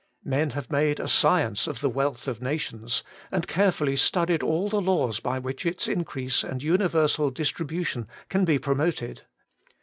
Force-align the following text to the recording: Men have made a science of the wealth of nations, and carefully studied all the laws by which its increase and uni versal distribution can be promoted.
Men 0.25 0.49
have 0.57 0.71
made 0.71 0.99
a 0.99 1.07
science 1.07 1.67
of 1.67 1.79
the 1.79 1.87
wealth 1.87 2.27
of 2.27 2.41
nations, 2.41 3.03
and 3.31 3.45
carefully 3.47 3.95
studied 3.95 4.41
all 4.41 4.67
the 4.67 4.81
laws 4.81 5.19
by 5.19 5.37
which 5.37 5.63
its 5.63 5.87
increase 5.87 6.43
and 6.43 6.63
uni 6.63 6.85
versal 6.85 7.31
distribution 7.31 8.07
can 8.27 8.43
be 8.43 8.57
promoted. 8.57 9.21